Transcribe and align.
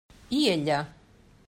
I 0.37 0.39
ella? 0.53 0.79